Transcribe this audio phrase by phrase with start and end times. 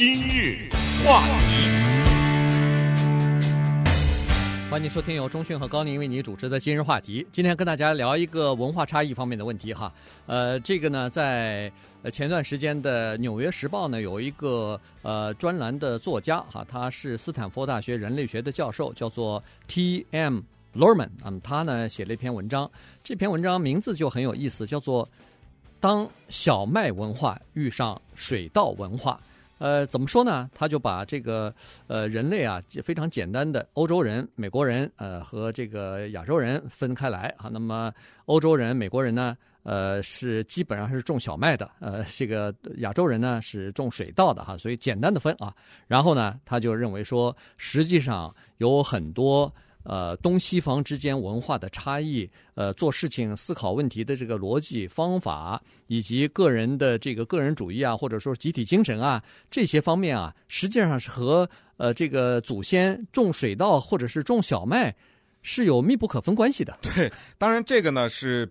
[0.00, 0.66] 今日
[1.04, 1.68] 话题，
[4.70, 7.26] 欢迎收听由中讯和高宁为你主持的今日话题。
[7.30, 9.92] 今天跟大家聊一个文化差异方面的问题哈。
[10.24, 11.70] 呃，这个呢，在
[12.10, 20.40] 前段时间的《纽约时报》呢，有一个呃专栏的作家哈，他是斯坦福大学人类学的教授，叫做 T.M.
[20.74, 21.10] Luhrmann。
[21.22, 22.70] 那么他呢写了一篇文章，
[23.04, 25.06] 这篇文章名字就很有意思，叫做。
[25.78, 29.18] 当小麦文化遇上水稻文化，
[29.60, 30.48] 呃，怎么说呢？
[30.54, 31.54] 他就把这个
[31.86, 37.50] 呃人类啊非常简单的欧洲人、美国人呃和这个亚洲人分开来啊。
[37.52, 37.92] 那么
[38.24, 45.54] 欧洲人、美国人呢，呃是基本上是种小麦的，呃，这个亚洲人呢是种水稻的哈，所以简单的分啊。
[45.86, 49.54] 然后呢，他就认为说，实际上有很多。
[49.82, 64.94] 呃，东西方之间文化的差异，呃，做事情、思考问题的这个逻辑方法，以及个人的这个个人主义啊，或者说集体精神啊，这些方面啊，实际上是和呃这个祖先种水稻或者是种小麦
[65.42, 66.78] 是有密不可分关系的。
[66.82, 68.50] 对，当然这个呢是。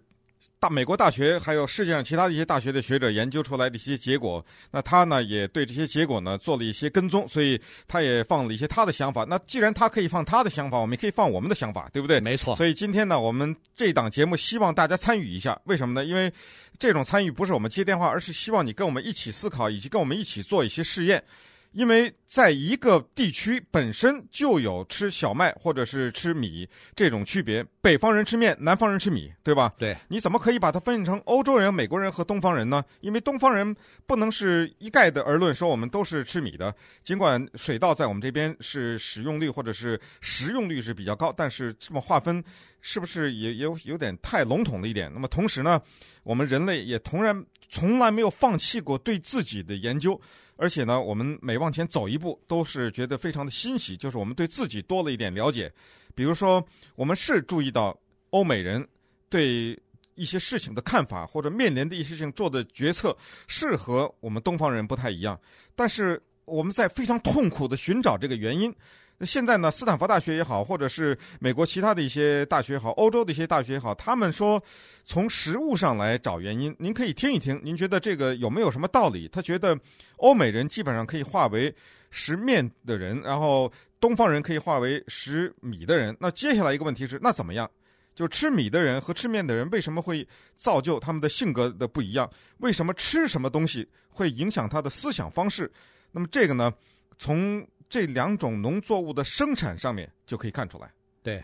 [0.59, 9.23] 大美国大学还有世界上其他的一些大学的学者研究出来的一些结果，那他呢也对这些结果呢做了一些跟踪，所以他也放了一些他的想法。
[9.23, 12.19] 那既然他可以放他的想法，我们也可以放我们的想法，对不对？
[12.19, 12.53] 没错。
[12.57, 16.05] 所以今天呢，我们这档节目希望大家参与一下，为什么呢？
[16.05, 16.29] 因为
[16.77, 21.23] 这种参与不是我们接电话，而是希望你跟我们一起思考，以及跟我们一起做一些试验。
[21.71, 29.73] 因为在一个地区本身就有吃小麦或者是吃米这种区别，北方人吃面，南方人吃米，对吧？
[29.77, 32.83] 对，你怎么可以把它分成欧洲人、美国人和东方人呢？
[32.99, 42.43] 因为东方人不能是一概的而论说我们都是吃米的，尽管水稻在我们这边是使用率或者是食用率是比较高，但是这么划分
[42.81, 45.09] 是不是也有有点太笼统了一点？
[45.13, 45.81] 那么同时呢，
[46.23, 50.19] 我们人类也同然从来没有放弃过对自己的研究。
[50.61, 55.71] 而且呢，我们每往前走一步，都是觉得非常的欣喜，就是我们对自己多了一点了解。
[56.19, 56.61] 比如说，
[56.97, 57.97] 我们是注意到
[58.31, 58.85] 欧美人
[59.29, 59.79] 对
[60.15, 63.15] 一些事情的看法，或者面临的一些事情做的决策，
[63.47, 65.39] 是和我们东方人不太一样。
[65.77, 68.75] 但是我们在非常痛苦的寻找这个原因。
[69.17, 74.61] 那现在呢，斯坦福大学也好，或者是美国其他的一些大学也好，欧洲的一些大学也好，他们说
[75.05, 79.25] 从实物上来找原因，您可以听一听，您觉得这个有没有什么道理？
[79.29, 79.79] 他觉得
[80.17, 81.73] 欧美人基本上可以化为
[82.11, 86.15] 食面的人，然后东方人可以化为食米的人。
[86.19, 87.69] 那接下来一个问题是，那怎么样？
[88.15, 92.29] 就吃米的人和吃面的人为什么会造就他们的性格的不一样？
[92.57, 95.71] 为什么吃什么东西会影响他的思想方式？
[96.11, 96.73] 那么这个呢，
[97.17, 100.91] 从这两种农作物的生产上面就可以看出来。
[101.23, 101.43] 对，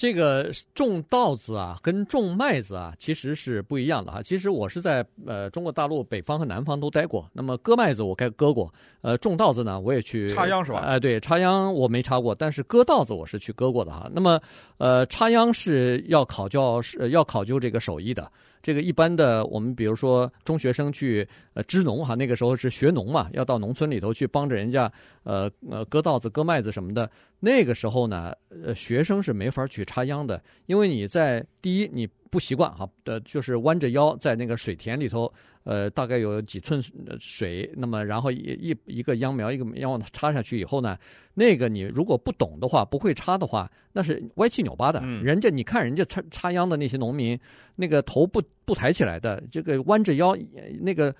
[0.00, 4.22] 这个种稻子啊，跟种麦子啊，其实是不一样的哈。
[4.22, 7.28] 其实我是在呃中国大陆北方和南方都待过。
[7.34, 8.72] 那么割麦子我该割过，
[9.02, 10.78] 呃，种稻子呢我也去插秧是吧？
[10.78, 14.10] 哎、呃，对，插秧我没插过，但是割稻子我是去割过的哈。
[14.10, 14.40] 那么
[14.78, 18.26] 呃，插秧是要考教是要考究这个手艺的。
[18.62, 24.90] 这个一般的，我们比如说中学生去呃支农哈，那个时候是学农嘛，要到农村里头去帮着人家
[25.24, 27.10] 呃呃割稻子、割麦子什么的。
[27.40, 35.32] 那个时候呢，呃学生是没法去插秧的，因为你在第一你不习惯哈，呃就是弯着腰在那个水田里头。
[35.62, 36.82] 呃，大概有几寸
[37.20, 40.96] 水，那么然后一一一个秧苗一个秧苗插下去以后呢，
[41.34, 45.00] 那个你如果不懂的话，不会插的话，那是歪七扭八的。
[45.02, 47.38] 嗯、人家你看人家插插秧的那些农民，
[47.76, 50.34] 那个头不不抬起来的，这个弯着腰
[50.80, 51.14] 那个。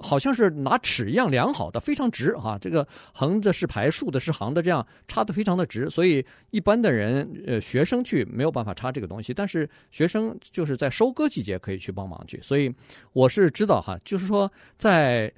[0.00, 2.58] 好像是拿尺一样量好的，非常直、啊。
[2.60, 5.88] 这个横的是排，竖的是行的，这样插的非常的直。
[5.88, 12.40] 所以一般的人，呃，学生去没有办法插这个东西，但是学生就是在收割季节可以去帮忙去。
[12.42, 12.74] 所以
[13.12, 15.32] 我是知道哈，就是说在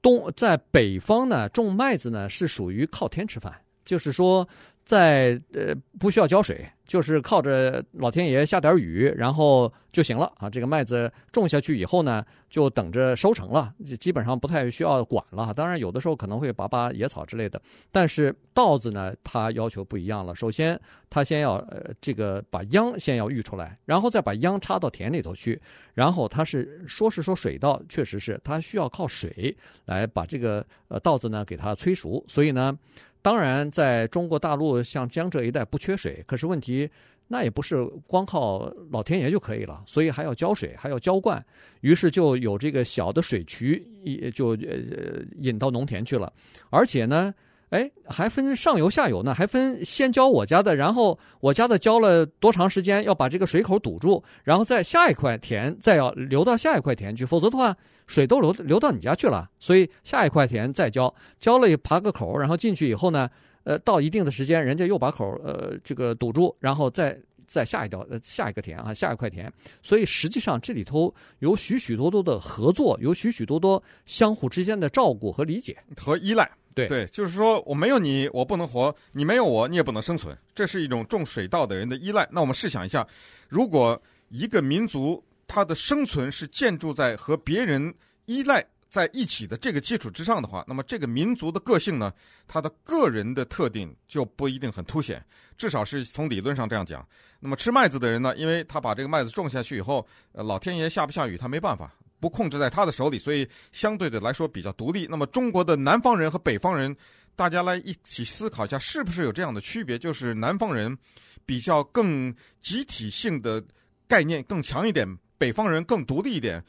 [0.00, 3.52] 东在北方呢，种麦子呢是属于靠天吃饭，
[3.84, 4.46] 就是说。
[4.84, 10.50] 在呃不需要浇水，就是靠着老天爷下点雨，然后就行了啊。
[10.50, 15.54] 这个麦子种下去以后呢，就等着收成了，基本上不太需要管了。
[15.54, 17.60] 当然有的时候可能会拔拔野草之类的，
[17.90, 20.36] 但是稻子呢，它要求不一样了。
[20.36, 20.78] 首先，
[21.08, 25.58] 它先要呃这个把秧先要育出来，然后再把秧插到田里头去，
[25.94, 29.56] 然后它是说是说水稻，确实是它需要靠水
[29.86, 32.78] 来把这个呃稻子呢给它催熟，所以呢。
[33.24, 36.86] 当然，在中国大陆像江浙一带不缺水，可是问题
[37.26, 41.42] 那也不是光靠老天爷就可以了，所以还要浇水，还要浇灌，
[41.80, 46.30] 于是就有这个小的水渠，也就呃引到农田去了。
[46.68, 47.34] 而且呢，
[47.74, 57.76] 哎，还分上游下游呢，还分先浇我家的，然后我家的浇了多长时间，要把这个水口堵住，然后再下一块田再要流到下一块田去，否则的话
[58.06, 59.50] 水都流流到你家去了。
[59.58, 63.28] 所以下一块田再浇，浇了爬个口，然后进去以后呢，
[63.64, 69.52] 呃，到一定的时间，人家又把口呃这个堵住，然后再再下一条呃下一个田啊，下一块田。
[69.82, 76.48] 所以实际上这里头有许许多多的合作，有许许多多相互之间的照顾和理解和依赖。
[76.74, 80.36] 对对，就是说我没有你，我不能活；你没有我，你也不能生存。
[80.54, 82.28] 这是一种种水稻的人的依赖。
[82.32, 83.06] 那我们试想一下，
[83.48, 87.94] 如果一个民族它的生存是建筑在和别人
[88.24, 92.12] 依赖在一起的这个基础之上的话，那么这个民族的个性呢，
[92.48, 95.24] 它的个人的特点就不一定很凸显。
[95.56, 97.06] 至少是从理论上这样讲。
[97.38, 101.94] 那么吃麦子的人呢，因为他把这个麦子种下去以后，呃，老天爷下不下雨他没办法。
[102.24, 105.06] 不控制在他的手里，所以相对的来说比较独立。
[105.10, 106.96] 那么中国的南方人和北方人，
[107.36, 109.98] 大家来一起思考一下，是不是有这样的区别？
[109.98, 110.96] 就是南方人
[111.44, 113.62] 比较更集体性的
[114.08, 115.06] 概念更强一点，
[115.36, 116.64] 北方人更独立一点。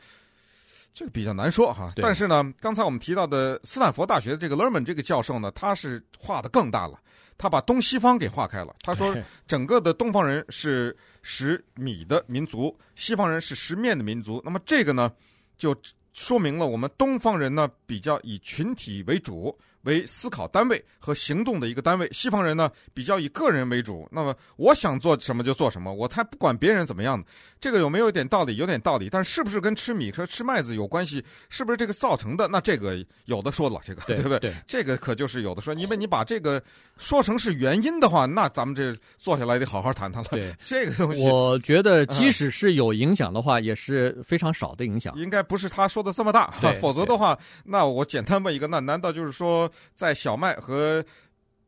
[0.93, 1.89] 这个比较难说哈。
[1.95, 6.99] 但是呢，刚才我们提到的斯坦福大学的这个 Lerman 这个教授呢，他是画的更大了，
[7.37, 8.75] 他把东西方给划开了。
[8.81, 9.15] 他说，
[9.47, 14.41] 整个的东方人是食米的民族，西方人是食面的民族。
[14.43, 15.09] 那么这个呢？
[15.57, 15.75] 就
[16.13, 19.57] 说明了我们东方人呢，比较以群体为主。
[19.85, 24.07] 为思考单位和行动的一个单位，西方人呢比较以个人为主。
[24.11, 27.23] 那么我想做什么就做什么，我才不管别人怎么样。
[27.59, 28.57] 这个有没有一点道理？
[28.57, 31.23] 有点道理，但是是不是跟吃米和吃麦子有关系？
[31.49, 32.47] 是不是这个造成的？
[32.47, 34.39] 那这个有的说了，这个对，对不对？
[34.39, 36.61] 对，这个可就是有的说，因为你把这个
[36.97, 40.29] 说成是原因的话，那咱们这坐下来得好好谈谈了。
[40.31, 45.13] 对， 这个东西，我觉得即使是有影响的话，嗯、也是非常少的影响。
[45.17, 50.55] 应该不是他说的这么大， 否则的话，那我简单问一个，那难道就是说在小麦？
[50.55, 51.03] 和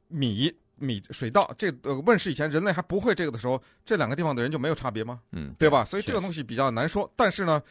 [0.08, 5.20] 米米水稻这呃问世以前，人类还不会这个的时候，这两个地方的人就没有差别吗？
[5.34, 5.84] 嗯，对吧？
[5.84, 7.12] 所以这个东西比较难说。
[7.16, 7.62] 但是呢，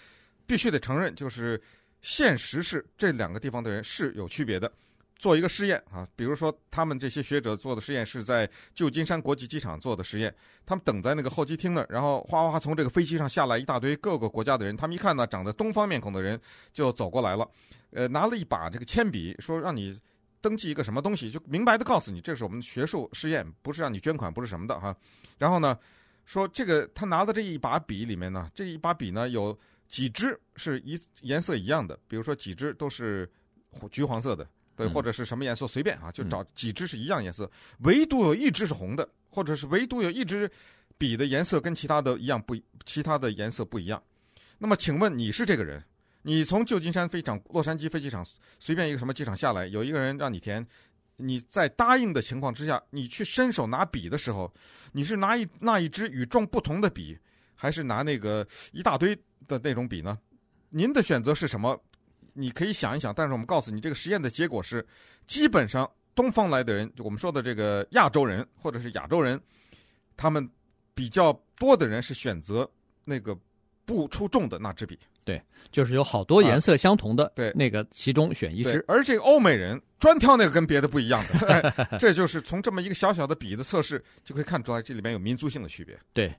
[0.46, 1.58] 必须得承认，就是
[2.02, 4.70] 现实是这两个地方的人是有区别的。
[5.18, 10.34] 做一个试验啊，比如说他们这些学者做的实验是在旧金山国际机场做的实验，
[10.66, 16.38] 他们等在那个候机厅那儿，然后哗哗从这个飞机上下来一大堆各个国家的人，他们一看呢，长得东方面孔的人
[16.74, 17.48] 就走过来了，
[17.92, 19.98] 呃，拿了一把这个铅笔，说让你。
[20.46, 24.96] 登记一个什么东西，就明白的告诉你，这是我们学术试验，不是让你捐款，不是什么的哈。
[25.38, 25.76] 然后呢，
[26.24, 29.58] 说这个他拿的这一把笔里面呢，这一把笔呢有
[29.88, 33.28] 几支是一颜色一样的，比如说几支都是
[33.90, 37.50] 橘黄色的，对，或者是什么颜色随便啊，就找几支是一样颜色，
[37.80, 40.48] 唯独有一支是红的，或者是唯独有一支
[40.96, 42.54] 笔的颜色跟其他的一样不，
[42.84, 44.00] 其他的颜色不一样。
[44.58, 45.82] 那么请问你是这个人？
[46.28, 48.26] 你从旧金山飞机场、洛杉矶飞机场
[48.58, 50.66] 随便一个什么机场下来，有一个人让你填，
[51.18, 54.52] 你在答应的情况之下，你去伸手拿笔的时候，
[54.90, 57.16] 你是拿一那一支与众不同的笔，
[57.54, 59.14] 还是拿那个一大堆
[59.46, 60.18] 的那种笔呢？
[60.68, 61.80] 您的选择是什么？
[62.32, 63.14] 你可以想一想。
[63.14, 64.84] 但是我们告诉你，这个实验的结果是，
[65.28, 69.40] 基本上东方来的人，就我们说的这个亚洲人或者是亚洲人，
[70.16, 70.50] 他们
[70.92, 72.68] 比较多的人是选择
[73.04, 73.38] 那个
[73.86, 74.98] 不出众的那支笔。
[75.24, 75.40] 对，
[75.72, 85.96] 就是有好多颜色相同的，对那个其中选一支，而这个欧美人专挑那个跟别的不一样的， 这就是从这么一个小小的笔的测试就可以看出来，这里面有民族性的区别。
[86.12, 86.32] 对。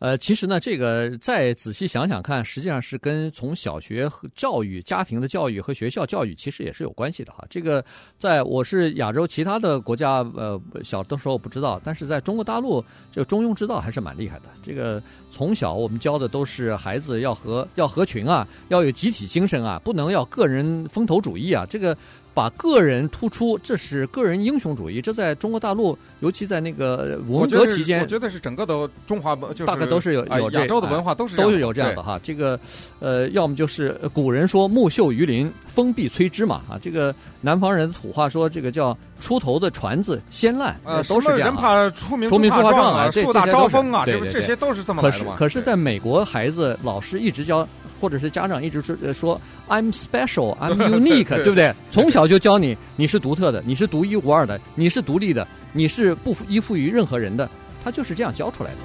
[0.00, 7.44] 呃，其实呢，这个再仔细想想看，实际上是跟从小学和教育、家庭的教育和学校教育其实也是有关系的哈。
[7.48, 7.82] 这个
[8.18, 14.46] 在我是亚洲其他的国家，呃，小的时候不知道，但是在中国大陆，这个中庸之道还是蛮厉害的。
[14.64, 21.96] 这个从小我们教的都是孩子要合要合群啊，要有集体精神啊，不能要个人风头主义啊，这个。
[22.34, 25.00] 把个人突出，这是个人英雄主义。
[25.00, 32.18] 这在中国大陆，尤其在那个文革期间，我觉得是整个的中华文，就是、大概都是有有这亚洲的文化都是都是有这样的哈。
[32.24, 32.58] 这个，
[32.98, 36.76] 呃，要么就是古人说木秀于林，风必摧之嘛啊。
[36.82, 41.50] 这个南方人土话说，这个叫出头的船子先烂，呃，都是这样。
[41.50, 45.36] 人怕出名出名怕壮啊，树大招风啊，这这些都是这么来的嘛。
[45.36, 47.66] 可是可是在美国，孩子老师一直教。
[48.04, 51.72] 或者是家长一直说说 I'm special, I'm unique，对不对？
[51.90, 57.48] 从小就教你你是独特的，你是独一无二的，你是独立的，你是不依附于任何人的，
[57.82, 58.76] 他就是这样教出来的。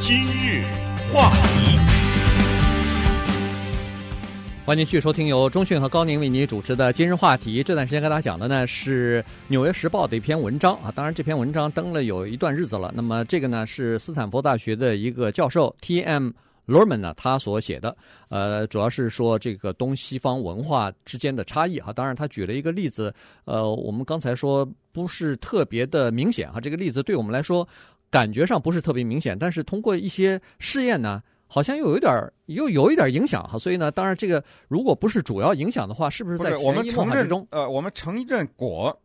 [0.00, 0.64] 今日
[1.12, 1.89] 话题。
[4.70, 7.60] 欢迎继续收听由中讯和高宁为你主持的今日话题。
[7.60, 12.92] 这段时间跟大家讲的呢是《纽约时报》的一篇文章啊，当然这篇文章登了有一段日子了。
[12.94, 16.30] 那么这个呢是斯坦福大学的一个教授 T.M.
[16.68, 17.92] Lerman 呢他所写的，
[18.28, 21.92] 呃，主要是说这个东西方文化之间的差异哈。
[21.92, 23.12] 当然，他举了一个例子，
[23.46, 26.60] 呃，我们刚才说不是特别的明显哈。
[26.60, 27.66] 这个例子对我们来说
[28.08, 31.20] 感觉上不是特别明显，但是通过一些试验呢，
[31.50, 33.58] 好像又有一点又有一点影响哈。
[33.58, 37.46] 所以呢，当然这个如果不是主要影响的话，是不是在潜移默化之中？
[37.50, 38.98] 呃，我们承认果。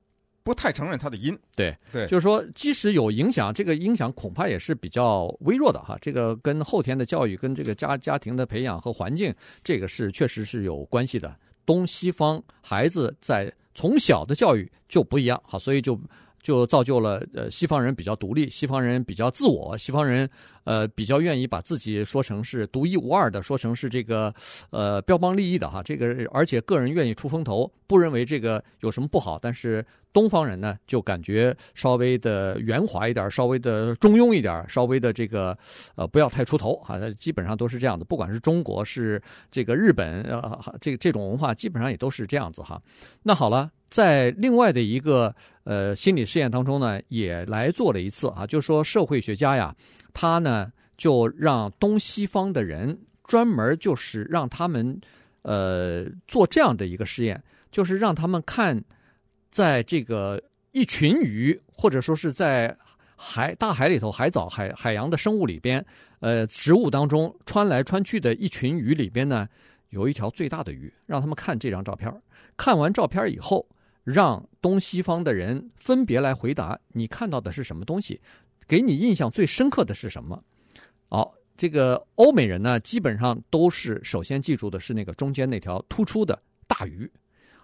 [0.45, 5.97] 不太承认它的因，对对，就是说，即使有影响，这个影响恐怕也是比较微弱的哈。
[5.99, 9.33] 这个跟后天的教育、跟这个家家庭的培养和环境，
[9.63, 11.35] 这个是确实是有关系的。
[11.65, 15.99] 东西方孩子在从小的教育就不一样，哈，所以就。
[16.45, 20.29] 就造就了呃西方人比较独立，西方人比较自我，西方人
[20.63, 24.31] 呃比较愿意把自己说成是独一无二的，说成是这个
[24.69, 29.39] 呃标榜立异的哈，这个而且个人愿意出风头，不认为这个有什么不好。
[29.41, 29.83] 但是
[30.13, 35.57] 东方人呢，就感觉稍微的圆滑一点，稍微的中庸一点，稍微的这个
[35.95, 38.05] 呃不要太出头啊，基本上都是这样的。
[38.05, 42.79] 不管是中国是这个日本呃这这种文化，基本上也都是这样子哈。
[43.23, 43.71] 那好了。
[43.95, 45.33] 在另外的一个
[45.63, 49.73] 呃心理试验当中呢，也来做了一次啊，就是说社会学家呀，
[50.13, 54.99] 他呢就让东西方的人专门就是让他们
[55.43, 58.83] 呃做这样的一个试验，就是让他们看
[59.49, 62.75] 在这个一群鱼或者说是在
[63.15, 65.85] 海大海里头海藻海海洋的生物里边，
[66.19, 69.47] 呃植物当中穿来穿去的一群鱼里边呢，
[69.91, 72.13] 有一条最大的鱼，让他们看这张照片，
[72.57, 73.65] 看完照片以后。
[74.05, 78.21] 让东西方的人分别来回答，你看到的是什么东西？
[78.67, 80.41] 给你印象最深刻的是什么？
[81.09, 87.11] 好，这个欧美人呢，基本上都是首先记住的是那个中间那条突出的大鱼，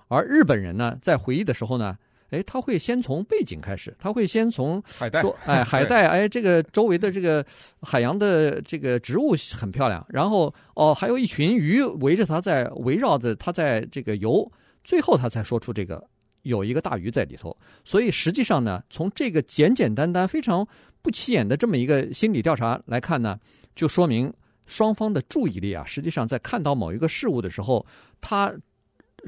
[0.07, 1.95] 而日本人呢，在回忆的时候呢，
[2.31, 7.45] 哎，他会先从背景开始，他会先从海带，哎， 海带，哎，这个周围的这个
[7.83, 14.51] 海洋的这个植物很漂亮，然后哦，还有一群鱼围着它在围绕着它在这个游，
[14.83, 16.03] 最后他才说出这个。
[16.43, 17.55] 有一个大鱼在里头，
[17.86, 20.67] 所以实际上呢，从这个简简单单、非常
[21.01, 23.39] 不起眼的这么一个心理调查来看呢，
[23.75, 24.33] 就说明
[24.65, 27.86] 双方的注意力啊，实际上在看到某一个事物的时候，
[28.19, 28.51] 他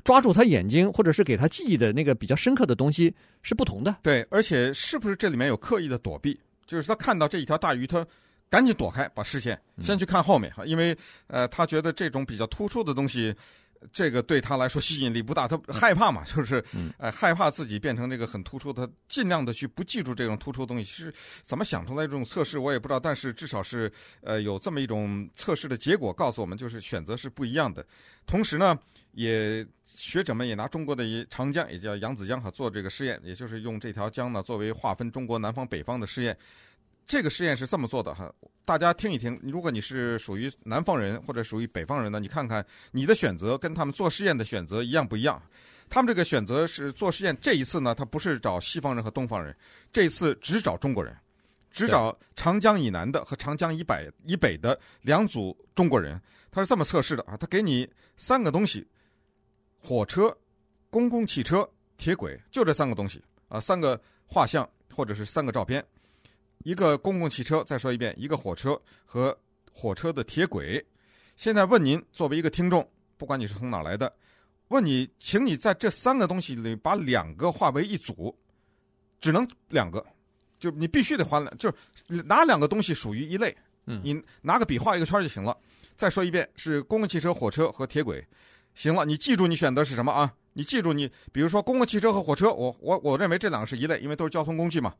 [0.03, 3.95] 抓住他眼睛或者是给他记忆的那个比较深刻的东西是不同的。
[4.01, 6.39] 对，而且是不是这里面有刻意的躲避？
[6.65, 8.05] 就是他看到这一条大鱼，他
[8.49, 13.35] 赶紧躲开，把视线先去看后面哈，因为呃，他觉得这种比较突出的东西。
[13.91, 16.63] 这个对他来说吸引力不大，他害怕嘛， 就是，
[16.97, 20.83] 呃，害怕自己变成那个很突出，他尽量的去不记住这种突出的东西。
[20.83, 21.13] 其实
[21.43, 27.85] 怎么想出来这种测试，我也不知道，但是至少是呃有这么一种测试的结果告诉我们，就是选择是不一样的。
[28.25, 28.77] 同时呢，
[29.11, 36.37] 也学者们也拿中国的一长江，也叫扬子江哈，做这个试验，也就是用这条江呢作为划分中国南方北方的试验。
[37.05, 38.33] 这个实验是这么做的哈，
[38.65, 39.39] 大家听一听。
[39.43, 45.41] 如果你是属于南方人或者属于北方人呢，你看看你的选择跟他们做实验的选择一样不一样？
[45.89, 49.55] 他们这个选择是做实验，这一次呢，他不是找西方人和东方人，
[49.91, 51.15] 这一次只找中国人，
[51.69, 56.19] 只找长江以南的和长江以北以北的两组中国人。
[56.49, 58.87] 他是这么测试的啊，他给你三个东西：
[59.77, 60.35] 火车、
[60.89, 65.85] 公共汽车、铁轨，就这三个东西啊，三个画像或者是三个照片。
[66.63, 69.37] 一个公共汽车，再说一遍，一个火车和
[69.71, 70.83] 火车的铁轨。
[71.35, 74.11] 现在问您，作为一个听众，不管你是从哪来的，
[74.69, 78.35] 问你，请你在这三个东西里把两个划为一组，
[79.19, 80.05] 只能两个，
[80.59, 83.55] 就你必须得划两，就是哪两个东西属于一类，
[83.85, 85.57] 嗯，你拿个笔画一个圈就行了。
[85.95, 88.25] 再说一遍，是公共汽车、火车和铁轨。
[88.73, 90.33] 行了，你记住你选择是什么啊？
[90.53, 94.93] 你记住你，比如说公共汽车和火车，我我我认为这两个是一类，因为都是交通工具嘛。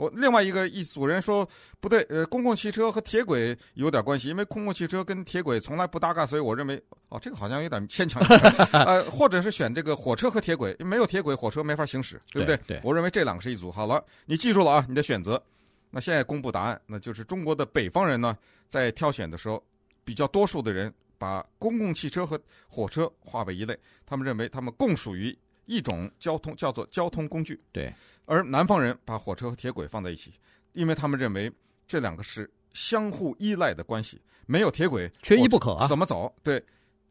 [0.00, 1.46] 我另外一个一组人说
[1.78, 8.22] 不对，呃，公共汽车和铁轨有点关系，因为公共汽车跟铁轨从来不搭嘎，所以我认为哦，这个好像有点牵强。
[8.72, 12.56] 呃，或者是选这个火车和铁轨，没有铁轨，火车没法行驶，对不对？
[12.66, 12.80] 对，对。
[12.82, 13.70] 我认为这两个是一组。
[13.70, 15.42] 好了，你记住了啊，你的选择。
[15.90, 18.34] 那现在公布答案，那就是中国的北方人呢，
[18.68, 19.62] 在挑选的时候，
[20.02, 25.36] 比较多数的人把公共汽车和火车划为一类，他们认为他们共属于
[25.70, 27.60] 一种交通，叫做交通工具。
[27.70, 27.92] 对。
[28.26, 30.32] 而南方人把火车和铁轨放在一起，
[30.72, 31.50] 因为他们认为
[31.86, 35.88] 这两个是相互依赖的关系，没有铁轨缺一不可啊！
[35.88, 36.32] 怎么走？
[36.42, 36.62] 对，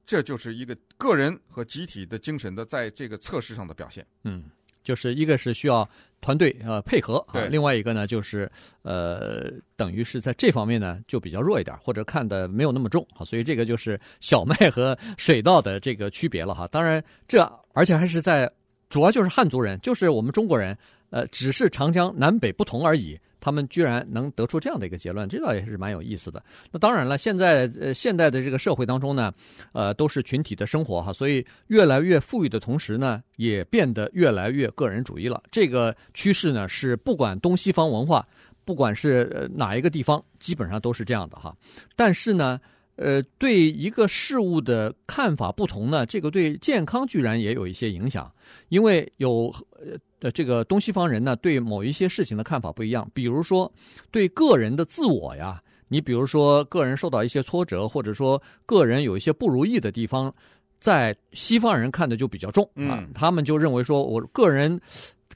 [0.05, 4.05] 这就是一个个人和集体的精神的在这个测试上的表现。
[4.23, 4.45] 嗯，
[4.81, 5.87] 就是一个是需要
[6.21, 8.49] 团队呃配合，对，另外一个呢就是
[8.83, 16.65] 呃等于是在这方面呢就比较弱一点，或者看的没有那么重啊，所以这个就是小麦和水稻的这个区别了哈。
[16.69, 17.41] 当然这
[17.79, 18.51] 而且还是在
[18.89, 20.77] 主要就是汉族人，就是我们中国人。
[21.11, 23.19] 呃，只是长江南北不同而已。
[23.39, 26.43] 他们居然能得出这样的一个结论，这倒也是蛮有意思的。
[26.71, 29.33] 那当然了，现在呃现代的这个社会当中呢，
[29.71, 35.41] 呃都是群体的生活哈，所以越来越富裕的同时呢，也变得越来越个人主义了。
[35.49, 38.27] 这个趋势呢，是不管东西方文化，
[38.63, 41.55] 不管是哪一个地方，基本上都是这样的哈。
[41.95, 42.59] 但是呢，
[43.01, 48.29] 呃，对一个事物的看法不同呢，这个对健康居然也有一些影响，
[48.67, 49.49] 因为有
[50.21, 53.09] 呃这个东西方人呢，对某一些事情的看法不一样。
[53.13, 53.71] 比如说，
[54.11, 60.29] 对个人的自我呀，你比如说个人受到一些挫折，或者说个人有一些不如意的地方，
[60.81, 64.77] 在西方人看的就比较重啊，嗯，他们就认为说我个人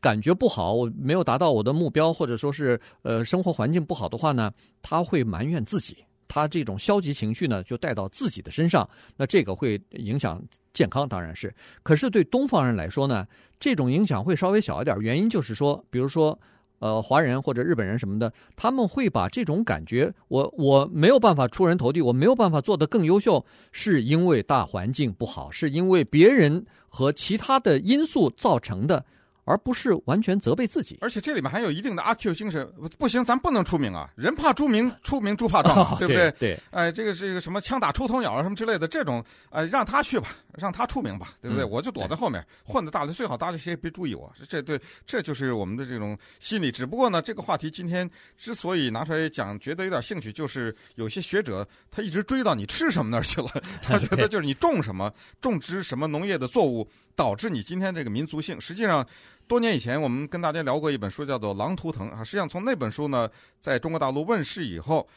[0.02, 4.52] 感觉不好，我没有达到我的目标，或者说是呃生活环境不好的话呢，
[4.82, 5.96] 他会埋怨自己。
[6.34, 10.42] 他这种消极情绪呢，就带到自己的身上，那这个会影响
[10.74, 11.54] 健康，当然是。
[11.84, 13.24] 可是对东方人来说呢，
[13.60, 14.98] 这种影响会稍微小一点。
[15.00, 16.36] 原因就是说，比如说，
[16.80, 29.06] 呃，华人或者日本人什么的，他们会把这种感觉，我我没有办法出人头地，我没有办法做得更优秀，是因为大环境不好，是因为别人和其他的因素造成的。
[29.46, 32.68] 而不是完全责备自己，而且这里面还有一定的阿 Q 精神。
[32.98, 34.10] 不行，咱不能出名啊！
[34.16, 36.32] 人怕出名，出名猪怕壮，啊，对不对？
[36.40, 41.66] 对，哎，这个这个什么枪打出头鸟啊，什么之类的这种，哎，让他去吧，让他出名吧，对不对？
[41.66, 44.32] 嗯、我就躲在后面混的大的，最好大家谁也别注意我。
[44.48, 46.72] 这对，这就是我们的这种心理。
[46.72, 53.50] 只不过呢，这个话题今天之所以拿出来讲，觉得有点兴趣，就是有些学者他一直追到你吃什么那儿去了，
[53.84, 58.60] 他觉得就是你种什么，种植什么农业的作物，导致你今天这个民族性。
[58.60, 59.06] 实际上。
[59.54, 62.24] 多年以前，我们跟大家聊过一本书，叫做《狼图腾》啊。
[62.24, 63.30] 实际上，从那本书呢，
[63.60, 65.08] 在中国大陆问世以后，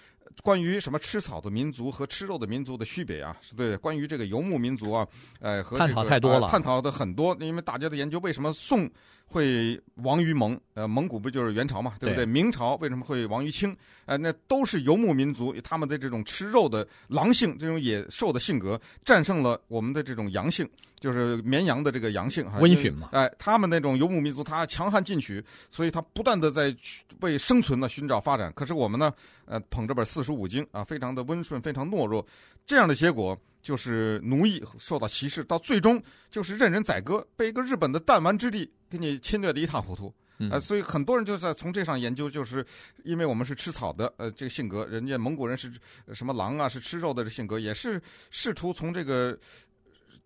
[0.42, 5.08] 关于什么吃草的民族和吃肉的民族的区别啊，是对关于这个游牧民族啊，
[5.40, 7.34] 呃，和、这个、探讨太多了，呃、探讨的很多。
[7.40, 8.86] 因为大家的研究，为什么宋
[9.24, 10.60] 会亡于蒙？
[10.74, 12.26] 呃，蒙古不就是元朝嘛，对不对？
[12.26, 13.74] 对明朝为什么会亡于清？
[14.04, 20.68] 呃，那都是游牧民族，他们的这种吃肉的狼性，这种野兽的性格，战胜了我们的这种阳性。
[20.98, 26.74] 就是绵羊的这个阳性哈，温驯嘛，哎，他们那种游牧民族，他强悍进取，所以他不断的在
[27.20, 28.52] 为生存呢寻找发展。
[28.54, 29.12] 可是我们呢，
[29.44, 32.26] 呃，捧着本四书五经啊，非常的温顺，非常懦弱，
[32.66, 40.12] 这样的结果就是奴役，受到歧视，到最终就是任人宰割，被一个日本的弹丸之地给你侵略的一塌糊涂。
[40.50, 42.66] 呃，所以很多人就在从这上研究，就是
[43.04, 45.72] 因为我们是吃草的，呃，这个性格，人家蒙古人是
[46.12, 49.38] 什么狼啊，是吃肉的这性格，也是试图从这个。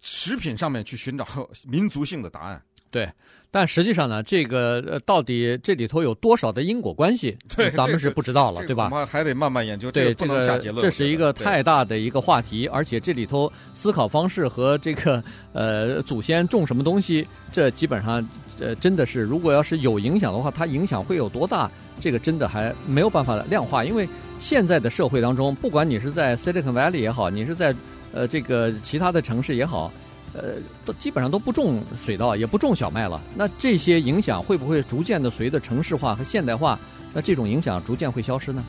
[0.03, 1.27] 食品上面去寻找
[1.69, 3.09] 民族性的答案，对，
[3.51, 8.85] 但实际上呢，这个呃，到底这里头有多少的因果关系， 对，咱们是不知道了，对吧？
[8.91, 10.83] 我们还得慢慢研究，对，这个不能下结论。
[10.83, 15.23] 这是一个太大的一个话题，而且这里头思考方式和这个
[15.53, 18.27] 呃祖先种什么东西，这基本上
[18.59, 21.71] 呃真的是，如果要是有影响的话，它影响会有多大？
[22.01, 27.75] 这个真的还没有办法量化，因为现在的社会当中，不管你是在 Silicon Valley 也好，你是在。
[28.13, 29.89] 呃，这个其他的城市也好，
[30.33, 33.21] 呃，都基本上都不种水稻，也不种小麦了。
[33.37, 36.79] 那这些影响会不会逐渐的随着城市化和现代化，
[37.13, 38.65] 那这种影响逐渐会消失呢？